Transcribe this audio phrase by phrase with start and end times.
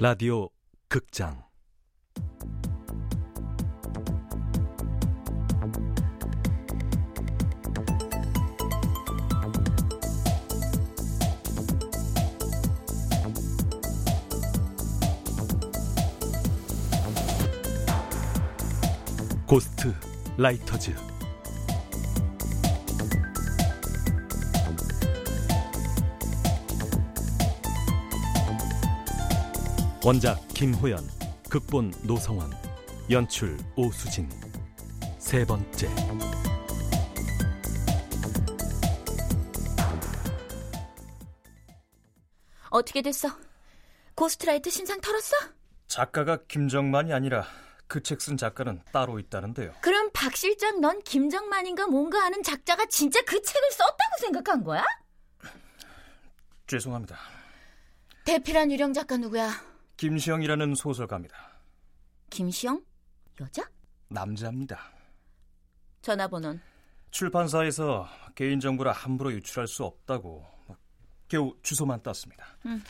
[0.00, 0.48] 라디오
[0.88, 1.42] 극장.
[19.48, 19.92] 고스트
[20.36, 21.07] 라이터즈
[30.04, 31.06] 원작 김호연,
[31.50, 32.50] 극본 노성원,
[33.10, 34.28] 연출 오수진.
[35.18, 35.88] 세 번째.
[42.70, 43.28] 어떻게 됐어?
[44.14, 45.34] ghostwriter 신상 털었어?
[45.86, 47.46] 작가가 김정만이 아니라
[47.86, 49.72] 그 책 쓴 작가는 따로 있다는데요.
[49.80, 54.84] 그럼 박 실장 넌 김정만인가 뭔가 하는 작자가 진짜 그 책을 썼다고 생각한 거야?
[56.66, 57.16] 죄송합니다.
[58.26, 59.50] 대필한 유령 작가 누구야?
[59.98, 61.36] 김시영이라는 소설가입니다.
[62.30, 62.80] 김시영?
[63.40, 63.68] 여자?
[64.06, 64.78] 남자입니다.
[66.02, 66.60] 전화번호는?
[67.10, 68.06] 출판사에서
[68.36, 70.46] 개인정보를 함부로 유출할 수 없다고
[71.26, 72.46] 겨우 주소만 땄습니다.
[72.66, 72.80] 음.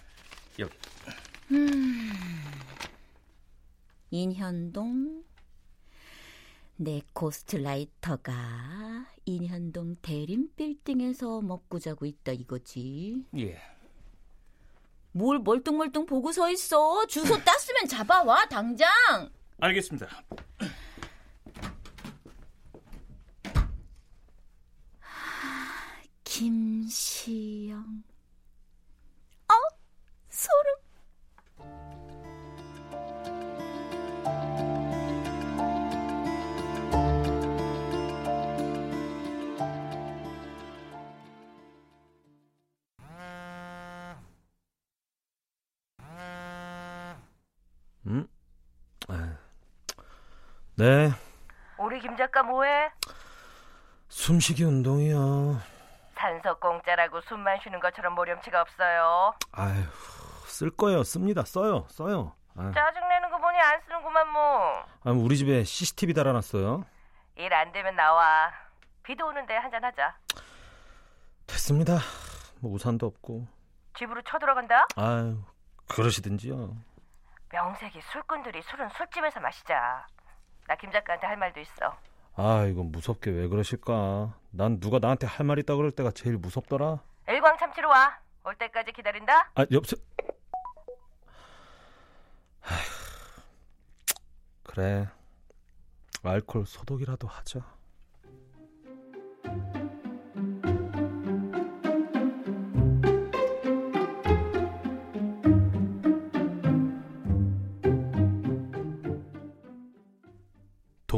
[0.59, 0.77] 여기.
[1.53, 2.11] 음.
[4.11, 5.25] 인현동
[6.77, 8.35] 내 고스트라이터가
[9.25, 13.25] 인현동 대림 빌딩에서 먹고 자고 있다 이거지.
[13.39, 13.59] 예.
[15.19, 17.05] 뭘 멀뚱멀뚱 보고 서 있어.
[17.07, 18.89] 주소 땄으면 잡아와 당장.
[19.59, 20.07] 알겠습니다.
[26.25, 28.05] 김시영.
[50.79, 51.11] 네,
[51.77, 52.91] 우리 김 작가 뭐해?
[54.09, 55.61] 숨쉬기 운동이요.
[56.17, 59.35] 산소 공짜라고 숨만 쉬는 것처럼 모렴치가 없어요.
[59.53, 59.83] 아휴,
[60.47, 61.03] 쓸 거예요.
[61.03, 61.43] 씁니다.
[61.43, 61.87] 써요.
[61.91, 62.33] 써요.
[62.57, 62.73] 아휴.
[62.73, 64.41] 짜증내는 거 보니 안 쓰는구만 뭐.
[65.05, 66.85] 아, 우리 집에 CCTV 달아놨어요.
[67.37, 68.53] 일 안 되면 나와.
[69.03, 70.17] 비도 오는데 한잔 하자.
[71.47, 71.99] 됐습니다.
[72.61, 73.47] 뭐 우산도 없고.
[73.97, 74.87] 집으로 쳐들어간다?
[74.97, 75.39] 아유,
[75.89, 76.77] 그러시든지요.
[77.51, 80.07] 명색이 술꾼들이 술은 술집에서 마시자.
[80.69, 81.97] 나 김 작가한테 할 말도 있어.
[82.37, 84.35] 아, 이건 무섭게 왜 그러실까?
[84.51, 87.01] 난 누가 나한테 할 말 있다 그럴 때가 제일 무섭더라.
[87.29, 88.19] 일광 참치로 와.
[88.45, 89.51] 올 때까지 기다린다.
[89.55, 89.97] 아, 여보세
[92.63, 92.79] 아휴,
[94.63, 95.09] 그래.
[96.23, 97.61] 알콜 소독이라도 하자.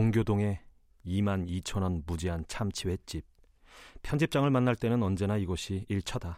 [0.01, 0.61] 동교동에
[1.05, 3.23] 2만 2천 원 무제한 참치 횟집.
[4.03, 6.37] 편집장을 만날 때는 언제나 이곳이 1차다.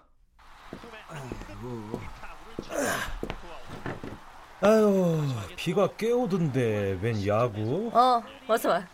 [4.63, 5.23] 아유,
[5.55, 7.89] 비가 깨오던데 웬 야구?
[7.95, 8.85] 어, 어서 와.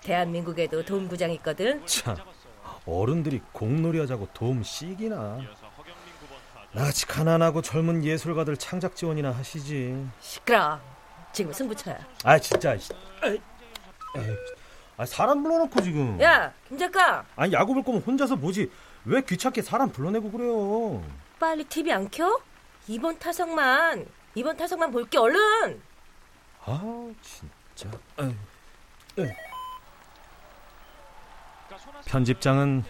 [0.00, 1.84] 대한민국에도 도움구장 있거든.
[1.84, 2.16] 참,
[2.86, 5.40] 어른들이 공놀이 하자고 도움 씩이나.
[6.76, 10.06] 아직 가난하고 젊은 예술가들 창작 지원이나 하시지.
[10.20, 10.78] 시끄러.
[11.32, 11.98] 지금 승부처야.
[12.22, 12.74] 아 진짜.
[12.74, 13.40] 에이,
[14.96, 16.20] 아 사람 불러놓고 지금.
[16.20, 17.24] 야, 김 작가.
[17.36, 18.70] 아니 야구 볼 거면 혼자서 보지.
[19.04, 21.02] 왜 귀찮게 사람 불러내고 그래요?
[21.38, 22.40] 빨리 TV 안 켜?
[22.86, 24.06] 이번 타석만.
[24.34, 25.80] 이번 타석만 볼게 얼른.
[26.64, 27.90] 아 진짜.
[28.20, 28.34] 에이.
[29.18, 29.30] 에이.
[32.06, 32.84] 편집장은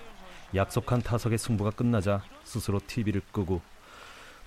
[0.55, 3.61] 약속한 타석의 승부가 끝나자 스스로 TV를 끄고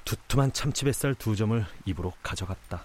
[0.05, 2.83] 두툼한 참치뱃살 두 점을 입으로 가져갔다.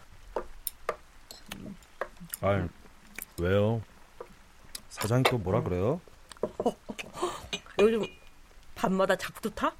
[2.40, 2.68] 아,
[3.38, 3.82] 왜요?
[4.88, 6.00] 사장이 또 뭐라 그래요?
[7.80, 8.02] 요즘
[8.74, 9.72] 밤마다 작두 타?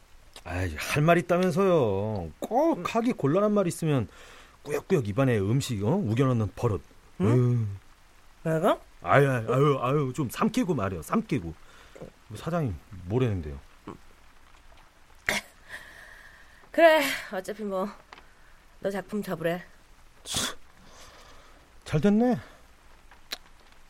[0.44, 2.30] 아이, 할 말 있다면서요.
[2.40, 4.08] 꼭 하기 곤란한 말 있으면
[4.62, 5.90] 꾸역꾸역 입안에 음식 어?
[5.94, 6.82] 우겨넣는 버릇.
[7.20, 7.68] 응?
[8.42, 8.78] 내가?
[9.02, 11.02] 아유, 아유, 아유, 좀 삼키고 말이요.
[11.02, 11.52] 삼키고.
[12.36, 12.74] 사장님
[13.06, 13.58] 뭐라는데요?
[16.70, 17.02] 그래.
[17.32, 17.88] 어차피 뭐
[18.80, 19.62] 너 작품 접으래.
[21.84, 22.36] 잘 됐네.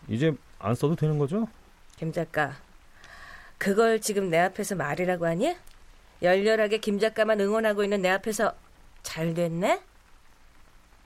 [0.08, 1.48] 이제 안 써도 되는 거죠?
[1.96, 2.56] 김 작가.
[3.58, 5.56] 그걸 지금 내 앞에서 말이라고 하니?
[6.20, 8.54] 열렬하게 김 작가만 응원하고 있는 내 앞에서
[9.02, 9.82] 잘 됐네?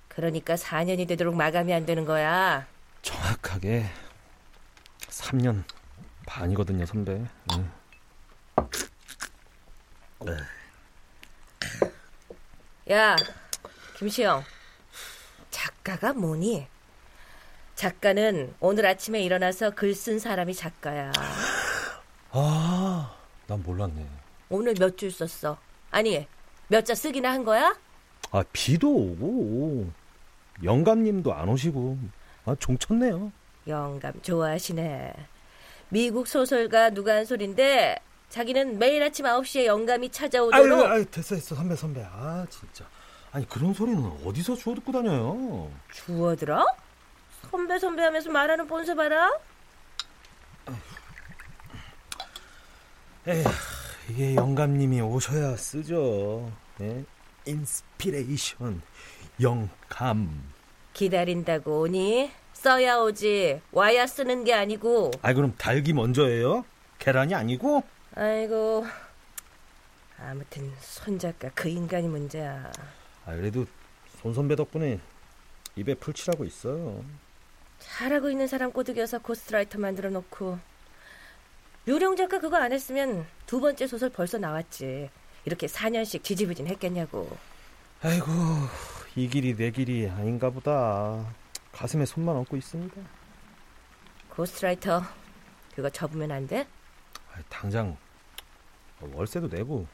[0.09, 2.67] 그러니까 4년이 되도록 마감이 안 되는 거야.
[3.03, 3.87] 정확하게
[5.01, 5.65] 3년
[6.27, 7.23] 반이거든요, 선배.
[7.53, 7.71] 응.
[12.91, 13.17] 야,
[13.97, 14.45] 김시영.
[15.51, 16.67] 작가가 뭐니?
[17.81, 21.13] 작가는 오늘 아침에 일어나서 글 쓴 사람이 작가야.
[22.33, 23.15] 아,
[23.47, 24.07] 난 몰랐네.
[24.49, 25.59] 오늘 몇 줄 썼어?
[25.91, 26.27] 아니,
[26.69, 27.77] 몇 자 쓰기나 한 거야?
[28.33, 29.91] 아, 비도 오고,
[30.65, 31.99] 영감님도 안 오시고,
[32.47, 33.31] 아, 종쳤네요.
[33.69, 35.13] 영감 좋아하시네.
[35.91, 37.97] 미국 소설가 누가 한 소린데
[38.31, 40.55] 자기는 매일 아침 9시에 영감이 찾아오도록
[40.87, 42.03] 아유, 아유, 됐어, 됐어, 선배, 선배.
[42.05, 42.85] 아, 진짜.
[43.33, 45.71] 아니, 그런 소리는 어디서 주워 듣고 다녀요?
[45.93, 46.65] 주워 들어?
[47.51, 49.31] 선배 선배 하면서 말하는 본세 봐라.
[53.29, 53.45] 에휴,
[54.09, 56.51] 이게 영감님이 오셔야 쓰죠.
[56.81, 57.05] 예?
[57.45, 58.83] inspiration,
[59.41, 60.53] 영감.
[60.93, 66.65] 기다린다고 오냐 써야 오지 와야 쓰는 게 아니고 아, 그럼 닭이 먼저예요?
[66.99, 67.83] 계란이 아니고?
[68.15, 68.87] 아이고
[70.19, 72.73] 아무튼 손 작가 그 인간이 문제야.
[73.27, 73.67] 아, 그래도
[74.23, 74.99] 손 선배 덕분에
[75.77, 77.05] 입에 풀칠하고 있어요.
[77.79, 80.59] 잘하고 있는 사람 꼬드겨서 ghostwriter 만들어 놓고
[81.89, 85.09] 유령 작가 그거 안 했으면 두 번째 소설 벌써 나왔지.
[85.45, 87.37] 이렇게 4년씩 지지부진 했겠냐고.
[88.03, 88.27] 아이고,
[89.15, 91.25] 이 길이 내 길이 아닌가 보다.
[91.71, 93.01] 가슴에 손만 얹고 있습니다.
[94.31, 95.03] 고스트라이터
[95.77, 96.67] 그거 접으면 안 돼?
[97.33, 97.97] 아, 당장
[99.01, 99.87] 월세도 내고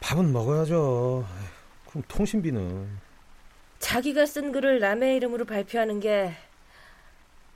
[0.00, 1.26] 밥은 먹어야죠.
[1.88, 2.98] 그럼 통신비는
[3.80, 6.32] 자기가 쓴 글을 남의 이름으로 발표하는 게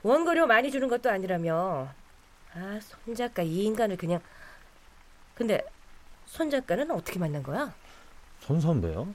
[0.03, 1.87] 원고료 많이 주는 것도 아니라며.
[2.53, 4.19] 아, 손 작가 이 인간을 그냥.
[5.35, 5.63] 근데
[6.25, 7.73] 손 작가는 어떻게 만난 거야?
[8.39, 9.13] 손 선배요?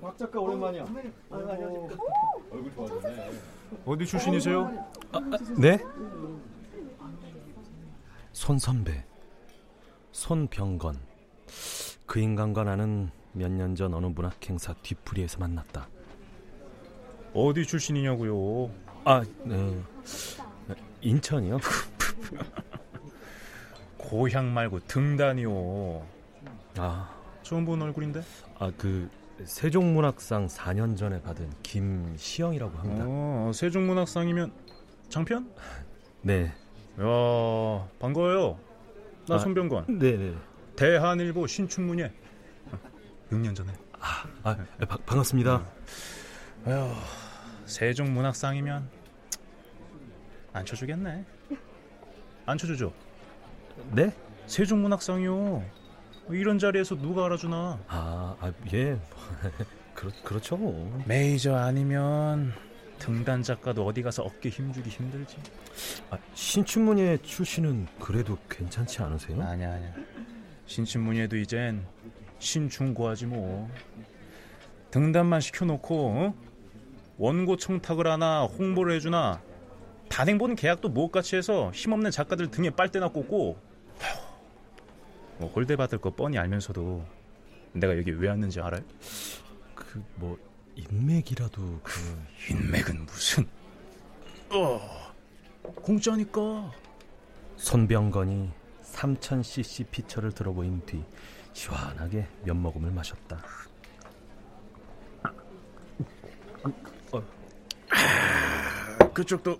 [0.00, 0.84] 박 작가 오랜만이야.
[0.86, 1.12] 좋아졌네.
[3.84, 4.70] 어디 출신이세요?
[5.58, 5.78] 네?
[8.32, 9.04] 손 선배,
[10.12, 10.98] 손병건.
[12.06, 15.88] 그 인간과 나는 몇 년 전 어느 문학 행사 뒤풀이에서 만났다.
[17.34, 18.70] 어디 출신이냐고요?
[19.04, 19.80] 아, 네.
[21.00, 21.58] 인천이요?
[23.96, 26.06] 고향 말고 등단이요.
[26.76, 27.10] 아,
[27.42, 28.22] 처음 본 얼굴인데?
[28.58, 29.08] 아 그
[29.44, 33.04] 세종문학상 4년 전에 받은 김시영이라고 합니다.
[33.06, 34.52] 어, 세종문학상이면
[35.08, 35.50] 장편?
[36.22, 36.52] 네,
[37.00, 38.58] 야, 반가워요.
[39.28, 39.38] 나 아.
[39.38, 39.98] 손병건.
[39.98, 40.34] 네, 네.
[40.76, 42.12] 대한일보 신춘문예.
[43.30, 43.72] 6년 전에.
[44.00, 45.64] 아, 바, 반갑습니다.
[46.66, 46.94] 아휴,
[47.66, 48.88] 세종문학상이면
[50.52, 51.24] 안 쳐주겠네.
[52.46, 52.92] 안 쳐주죠?
[53.92, 54.12] 네?
[54.46, 55.79] 세종문학상이요.
[56.34, 57.78] 이런 자리에서 누가 알아주나?
[57.88, 58.98] 아, 아 예.
[59.94, 60.56] 그렇 그렇죠.
[60.56, 61.02] 뭐.
[61.06, 62.52] 메이저 아니면
[62.98, 65.36] 등단 작가도 어디 가서 어깨 힘주기 힘들지.
[66.10, 69.40] 아, 신춘문예 출신은 그래도 괜찮지 않으세요?
[69.42, 69.94] 아니야 아니야.
[70.66, 71.84] 신춘문예도 이젠
[72.38, 73.70] 신중고하지 뭐.
[74.90, 76.34] 등단만 시켜놓고 어?
[77.18, 79.42] 원고 청탁을 하나 홍보를 해주나
[80.08, 83.69] 단행본 계약도 못 같이 해서 힘없는 작가들 등에 빨대나 꽂고
[85.40, 87.04] 뭐 홀대 받을 거 뻔히 알면서도
[87.72, 88.82] 내가 여기 왜 왔는지 알아요?
[89.74, 90.38] 그 뭐
[90.76, 92.00] 인맥이라도 그
[92.50, 93.46] 인맥은 무슨
[94.50, 94.80] 어
[95.62, 96.70] 공짜니까
[97.56, 98.50] 손병건이
[98.84, 101.02] 3000cc 피처를 들어보인 뒤
[101.52, 103.42] 시원하게 몇 모금을 마셨다.
[109.14, 109.58] 그쪽도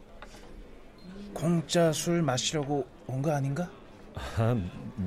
[1.35, 3.69] 공짜 술 마시려고 온 거 아닌가?
[4.15, 4.55] 아,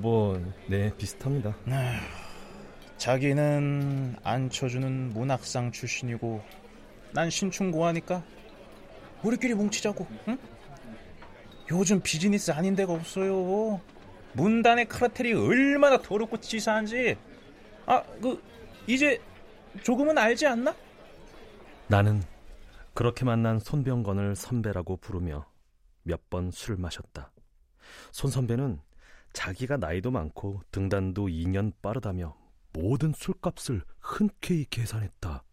[0.02, 1.56] 뭐, 네, 비슷합니다.
[2.98, 6.42] 자기는 안 쳐주는 문학상 출신이고
[7.14, 8.24] 난 신춘고하니까
[9.24, 10.38] 우리끼리 뭉치자고 응?
[11.72, 13.82] 요즘 비즈니스 아닌 데가 없어요
[14.34, 17.18] 문단의 카르텔이 얼마나 더럽고 치사한지
[17.86, 18.42] 아 그
[18.88, 19.20] 이제
[19.84, 20.76] 조금은 알지 않나?
[21.88, 22.22] 나는
[22.94, 25.46] 그렇게 만난 손병건을 선배라고 부르며
[26.04, 27.32] 몇 번 술을 마셨다.
[28.12, 28.80] 손 선배는
[29.34, 32.36] 자기가 나이도 많고 등단도 2년 빠르다며
[32.72, 35.44] 모든 술값을 흔쾌히 계산했다.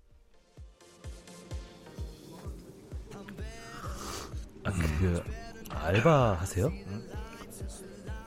[4.62, 5.22] 아, 그
[5.70, 6.70] 알바 하세요?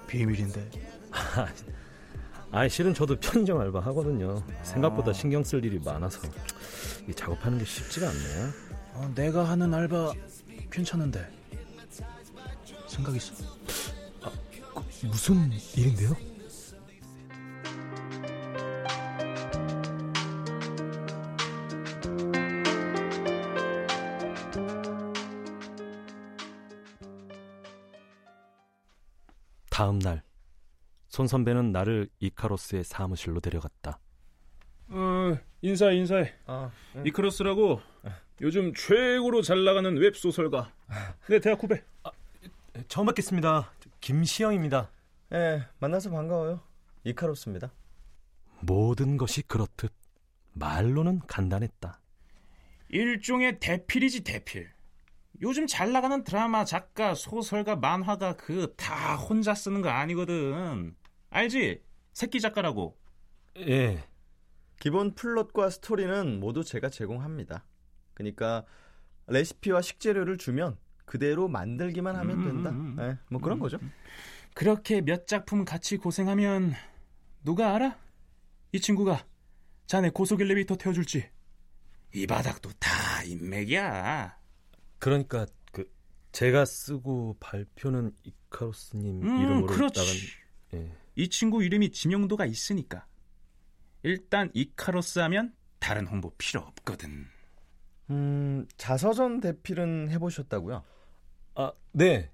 [0.07, 0.69] 비밀인데
[2.51, 4.43] 아, 실은 저도 편의점 알바 하거든요.
[4.63, 6.19] 생각보다 신경 쓸 일이 많아서
[7.07, 8.50] 이 작업하는 게 쉽지가 않네요.
[8.93, 10.13] 어, 내가 하는 알바
[10.72, 11.27] 괜찮은데
[12.88, 13.33] 생각 있어?
[15.07, 16.15] 무슨 일인데요?
[29.69, 30.22] 다음 날,
[31.07, 34.00] 손 선배는 나를 이카로스의 사무실로 데려갔다.
[34.89, 36.33] 어, 인사해, 인사해.
[36.45, 37.03] 아, 네.
[37.07, 37.81] 이크로스라고
[38.41, 40.72] 요즘 최고로 잘 나가는 웹 소설가.
[41.27, 41.83] 내 대학 후배.
[42.88, 43.72] 처음 뵙겠습니다.
[44.03, 44.91] 김시영입니다.
[45.31, 46.60] 예, 만나서 반가워요.
[47.05, 47.72] 이카로스입니다.
[48.60, 49.93] 모든 것이 그렇듯
[50.51, 52.01] 말로는 간단했다.
[52.89, 54.69] 일종의 대필이지 대필.
[55.41, 60.95] 요즘 잘 나가는 드라마 작가, 소설가, 만화가 그 다 혼자 쓰는 거 아니거든.
[61.29, 61.81] 알지?
[62.12, 62.98] 새끼 작가라고.
[63.60, 64.03] 예,
[64.81, 67.65] 기본 플롯과 스토리는 모두 제가 제공합니다.
[68.15, 68.65] 그러니까
[69.27, 72.69] 레시피와 식재료를 주면 그대로 만들기만 하면 음, 된다.
[72.69, 72.98] 음.
[73.00, 73.77] 예, 뭐 그런 거죠.
[74.53, 76.74] 그렇게 몇 작품 같이 고생하면
[77.43, 77.98] 누가 알아?
[78.72, 79.25] 이 친구가
[79.86, 81.29] 자네 고속 엘리베이터 태워줄지.
[82.15, 84.38] 이 바닥도 다 인맥이야.
[85.00, 85.91] 그러니까 그
[86.31, 90.00] 제가 쓰고 발표는 이카로스님 음, 이름으로 그렇지.
[90.00, 90.15] 나간
[90.86, 90.98] 예.
[91.15, 93.05] 이 친구 이름이 지명도가 있으니까.
[94.03, 97.27] 일단 이카로스 하면 다른 홍보 필요 없거든.
[98.10, 100.83] 음, 자서전 대필은 해보셨다고요?
[101.55, 102.29] 아, 네.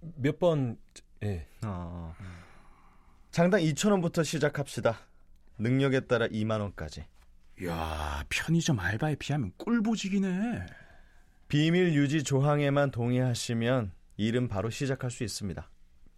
[0.00, 0.76] 몇 번
[1.22, 1.46] 예.
[1.64, 2.14] 어.
[3.30, 4.98] 장당 2,000원부터 시작합시다.
[5.58, 7.04] 능력에 따라 2만 원까지.
[7.64, 10.66] 야 편의점 알바에 비하면 꿀보직이네.
[11.48, 15.68] 비밀 유지 조항에만 동의하시면 일은 바로 시작할 수 있습니다.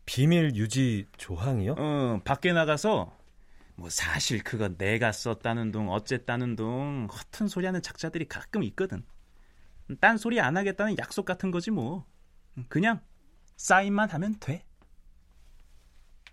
[0.07, 1.75] 비밀 유지 조항이요?
[1.79, 3.17] 어 밖에 나가서
[3.79, 9.07] 뭐 사실 그거 내가 썼다는 둥 어쨌다는 둥 허튼 소리하는 작자들이 가끔 있거든.
[10.01, 12.05] 딴 소리 안 하겠다는 약속 같은 거지 뭐.
[12.69, 13.01] 그냥
[13.57, 14.67] 사인만 하면 돼.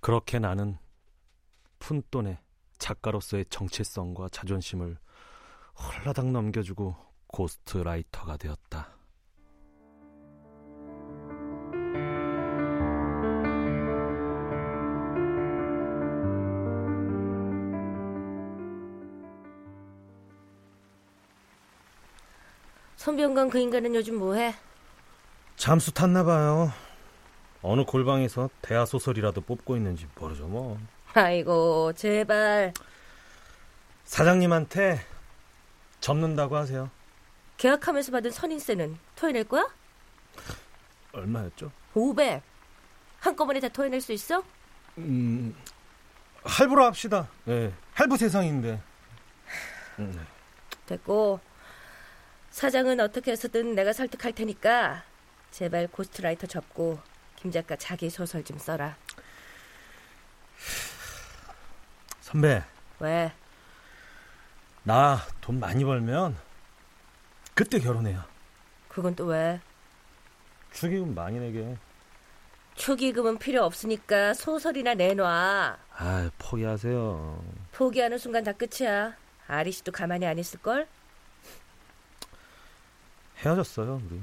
[0.01, 0.79] 그렇게 나는
[1.77, 2.39] 푼돈의
[2.79, 4.97] 작가로서의 정체성과 자존심을
[5.75, 6.95] 홀라당 넘겨주고
[7.27, 8.94] 고스트라이터가 되었다.
[23.05, 24.55] 손병관 그 인간은 요즘 뭐해?
[25.57, 26.74] 잠수 탔나 봐요.
[27.62, 30.79] 어느 골방에서 대하 소설이라도 뽑고 있는지 모르죠 뭐.
[31.13, 32.74] 아이고 제발
[34.05, 35.00] 사장님한테
[36.00, 36.89] 접는다고 하세요.
[37.57, 39.67] 계약하면서 받은 선인세는 토해낼 거야?
[41.12, 41.71] 얼마였죠?
[41.93, 42.41] 500
[43.19, 44.43] 한꺼번에 다 토해낼 수 있어?
[44.97, 45.55] 음,
[46.43, 47.29] 할부로 합시다.
[47.50, 48.81] 예, 할부 세상인데.
[50.00, 50.27] 음,
[50.88, 51.39] 됐고
[52.59, 55.03] 사장은 어떻게 해서든 내가 설득할 테니까
[55.51, 56.97] 제발 고스트라이터 접고
[57.35, 58.95] 김 작가 자기 소설 좀 써라.
[62.21, 62.63] 선배,
[63.00, 63.33] 왜?
[64.83, 66.38] 나 돈 많이 벌면
[67.53, 68.24] 그때 결혼해요.
[68.88, 69.59] 그건 또 왜?
[70.71, 71.75] 축의금 많이 내게.
[72.75, 75.77] 축의금은 필요 없으니까 소설이나 내놔.
[75.97, 77.43] 아, 포기하세요.
[77.74, 79.13] 포기하는 순간 다 끝이야.
[79.45, 80.88] 아리 씨도 가만히 안 있을 걸?
[83.44, 84.22] 헤어졌어요, 우리.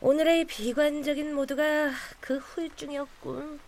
[0.00, 1.90] 오늘의 이 비관적인 모두가
[2.20, 3.60] 그 후유증이었군.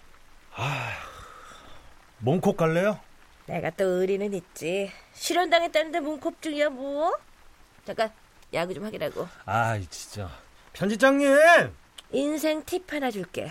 [2.18, 3.00] 몽콕 갈래요?
[3.46, 4.90] 내가 또 의리는 있지.
[5.14, 7.16] 실현당했다는데 문컵중이야 뭐?
[7.84, 8.12] 잠깐
[8.52, 9.28] 야구 좀 하기라고.
[9.44, 10.28] 아, 진짜.
[10.72, 11.28] 편집장님!
[12.12, 13.50] 인생 팁 하나 줄게.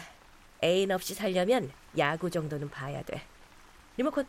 [0.63, 3.21] 애인 없이 살려면 야구 정도는 봐야 돼.
[3.97, 4.27] 리모컨.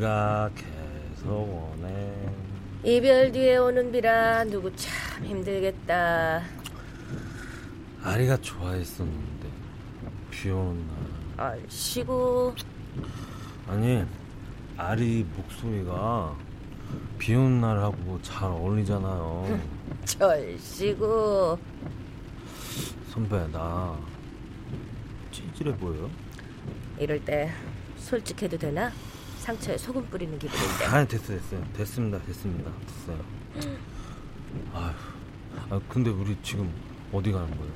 [0.00, 2.32] 비가 계속 오네.
[2.84, 6.40] 이별 뒤에 오는 비라 누구 참 힘들겠다.
[8.02, 9.48] 아리가 좋아했었는데
[10.30, 10.86] 비 오는
[11.36, 12.54] 날 얼씨구.
[13.68, 14.02] 아니
[14.78, 16.34] 아리 목소리가
[17.18, 19.60] 비 오는 날하고 잘 어울리잖아요
[20.06, 21.58] 절씨구.
[23.10, 23.98] 선배 나
[25.30, 26.08] 찌질해 보여요?
[26.98, 27.50] 이럴 때
[27.98, 28.90] 솔직해도 되나?
[29.40, 30.84] 상처에 소금 뿌리는 기분인데.
[30.86, 33.24] 아니 됐어 됐어요 됐습니다 됐습니다 됐어요
[34.74, 34.94] 아휴
[35.70, 36.72] 아 근데 우리 지금
[37.12, 37.72] 어디 가는 거예요?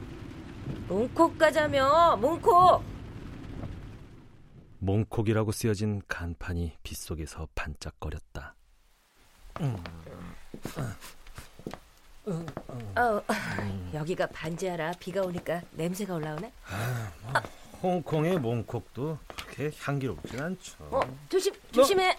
[0.88, 2.83] 몽콕 가자며 몽콕.
[4.78, 8.54] 몽콕이라고 쓰여진 간판이 빗속에서 반짝거렸다
[12.97, 13.21] 어,
[13.92, 14.92] 여기가 반지하라.
[14.99, 16.50] 비가 오니까 냄새가 올라오네.
[17.83, 19.18] 홍콩의 몽콕도
[19.54, 22.16] 그렇게 향기롭진 않죠 어, 조심, 조심해.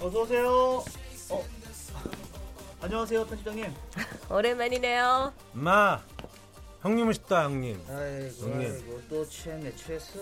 [0.00, 0.82] 어서 오세요.
[1.30, 1.44] 어.
[2.80, 3.72] 안녕하세요, 편집장님.
[4.30, 5.32] 오랜만이네요.
[5.52, 6.00] 마
[6.82, 8.72] 형님 오셨다 형님 아이고, 형님.
[8.72, 10.20] 아이고, 또 취했네, 취했어.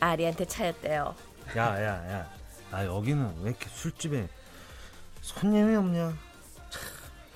[0.00, 1.14] 아리한테 차였대요.
[1.56, 2.26] 야 야 야
[2.72, 4.28] 아 여기는 왜 이렇게 술집에
[5.22, 6.18] 손님이 없냐 참,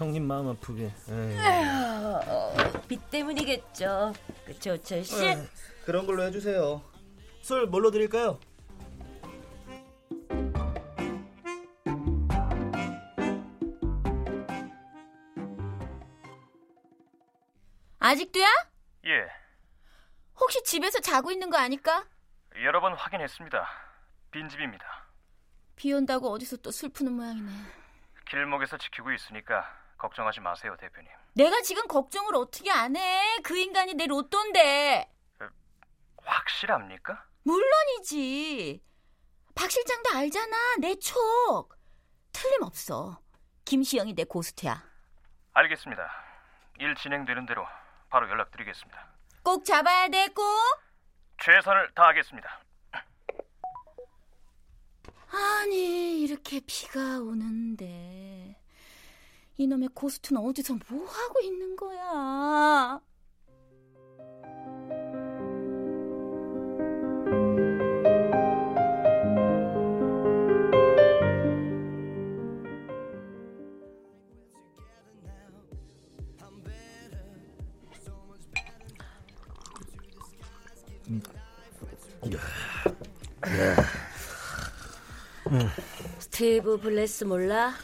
[0.00, 1.36] 형님 마음 아프게 에이.
[2.88, 4.14] 비 때문이겠죠.
[4.46, 5.20] 그쵸, 오철 씨?
[5.20, 5.46] 네,
[5.84, 6.80] 그런 걸로 해주세요.
[7.42, 8.40] 술 뭘로 드릴까요?
[17.98, 18.46] 아직도야?
[19.06, 19.28] 예,
[20.40, 22.06] 혹시 집에서 자고 있는 거 아닐까?
[22.64, 23.68] 여러 번 확인했습니다.
[24.30, 24.86] 빈집입니다.
[25.76, 27.50] 비 온다고 어디서 또술 푸는 모양이네.
[28.30, 31.10] 길목에서 지키고 있으니까 걱정하지 마세요, 대표님.
[31.34, 33.38] 내가 지금 걱정을 어떻게 안 해?
[33.42, 35.10] 그 인간이 내 로또인데.
[36.24, 37.24] 확실합니까?
[37.44, 38.82] 물론이지.
[39.54, 40.76] 박 실장도 알잖아.
[40.80, 41.68] 내 촉.
[42.32, 43.20] 틀림없어.
[43.66, 44.82] 김시영이 내 고스트야.
[45.52, 46.10] 알겠습니다.
[46.78, 47.66] 일 진행되는 대로
[48.08, 49.06] 바로 연락드리겠습니다.
[49.42, 50.44] 꼭 잡아야 돼, 꼭.
[51.42, 52.60] 최선을 다하겠습니다.
[55.32, 58.29] 아니, 이렇게 비가 오는데.
[59.60, 62.98] 이놈의 고스트는 어디서 뭐 하고 있는 거야?
[86.18, 87.74] 스티브 블레스 몰라?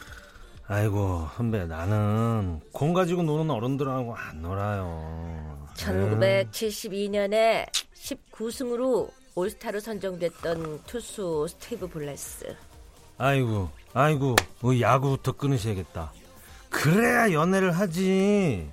[0.69, 5.67] 아이고 선배 나는 공 가지고 노는 어른들하고 안 놀아요.
[5.75, 12.55] 1972년에 19승으로 올스타로 선정됐던 투수 스티브 블레스.
[13.17, 16.11] 아이고 아이고 뭐 야구부터 끊으셔야겠다.
[16.69, 18.69] 그래야 연애를 하지.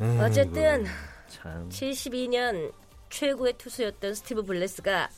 [0.00, 0.84] 에이구, 어쨌든
[1.28, 1.68] 참.
[1.70, 2.72] 72년
[3.08, 5.08] 최고의 투수였던 스티브 블레스가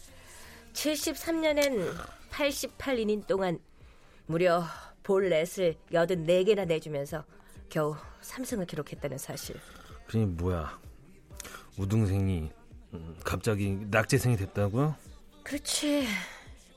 [0.75, 1.93] 73년엔
[2.31, 3.59] 88이닝 동안
[4.27, 4.64] 무려
[5.11, 7.25] 볼넷을 84개나 내주면서
[7.68, 9.57] 겨우 3승을 기록했다는 사실.
[10.07, 10.79] 그니 뭐야
[11.77, 12.49] 우등생이
[12.94, 14.94] 음, 갑자기 낙제생이 됐다고요?
[15.42, 16.07] 그렇지.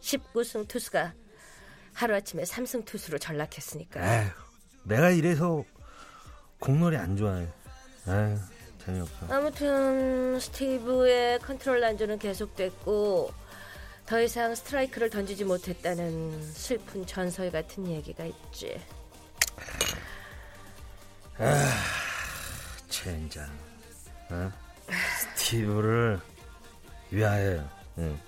[0.02, 1.14] 19승 투수가
[1.94, 4.02] 하루아침에 3승 투수로 전락했으니까.
[4.02, 4.30] 에휴
[4.86, 5.64] 내가 이래서
[6.58, 7.48] 공놀이 안 좋아해
[8.08, 8.40] 에휴
[8.84, 13.32] 재미없어 아무튼 스티브의 컨트롤 난조는 계속됐고
[14.06, 18.80] 더 이상 스트라이크를 던지지 못했다는 슬픈 전설 같은 얘기가 있지.
[22.90, 23.50] 젠장
[24.30, 24.52] 어?
[25.36, 26.20] 스티브를
[27.12, 28.20] 위하여 응.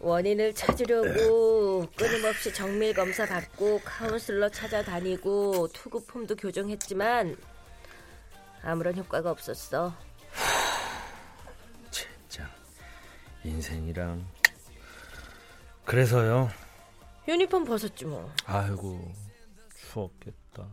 [0.00, 7.36] 원인을 찾으려고 끊임없이 정밀 검사 받고 카운슬러 찾아다니고 투구 폼도 교정했지만
[8.62, 9.94] 아무런 효과가 없었어.
[13.44, 14.24] 인생이랑.
[15.84, 16.50] 그래서요.
[17.28, 18.30] 유니폼 벗었지 뭐.
[18.46, 19.12] 아이고
[19.90, 20.66] 추웠겠다.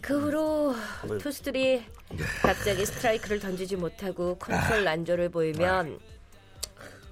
[0.00, 0.74] 그 후로
[1.20, 1.84] 투수들이
[2.42, 5.98] 갑자기 스트라이크를 던지지 못하고 컨트롤 난조를 보이면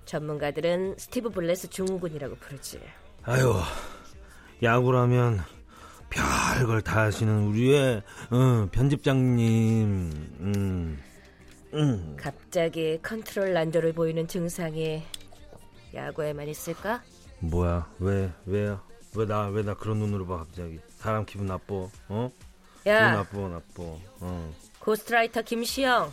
[0.07, 2.81] 전문가들은 스티브 블레스 증후군이라고 부르지.
[3.25, 3.55] 아유
[4.63, 5.41] 야구라면
[6.11, 11.03] 별걸 다 하시는 우리의 어, 편집장님 음,
[11.75, 12.17] 음.
[12.19, 15.03] 갑자기 컨트롤 난조를 보이는 증상이
[15.95, 17.03] 야구에만 있을까?
[17.41, 17.91] 뭐야?
[17.99, 18.81] 왜 왜요
[19.15, 20.79] 왜나 왜 나 그런 눈으로 봐 갑자기?
[20.97, 21.75] 사람 기분 나빠?
[22.09, 22.31] 어?
[22.83, 23.63] 기분 야, 나빠 나빠.
[24.21, 24.55] 어.
[24.81, 26.13] ghostwriter 김시영,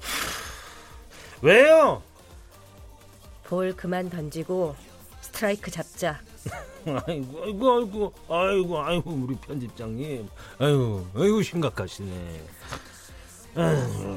[1.42, 2.02] 왜요?
[3.44, 4.76] 볼 그만 던지고
[5.20, 6.20] 스트라이크 잡자.
[7.06, 10.28] 아이고 아이고 아이고 아이고 아이고 우리 편집장님.
[10.58, 12.44] 아이고 아이고 심각하시네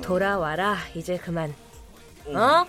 [0.01, 1.53] 돌아와라 이제 그만.
[2.27, 2.65] 어?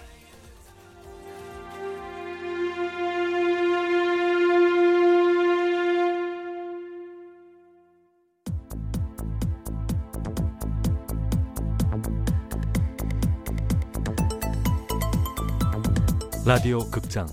[16.45, 17.27] 라디오 극장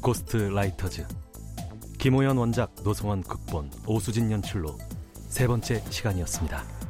[0.00, 1.04] 고스트 라이터즈
[1.98, 4.78] 김호연 원작 노성원 극본 오수진 연출로
[5.28, 6.81] 세 번째 시간이었습니다.